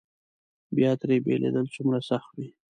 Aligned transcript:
بیا 0.75 0.91
ترې 0.99 1.15
بېلېدل 1.25 1.65
څومره 1.75 1.99
سخت 2.09 2.29
وي. 2.37 2.49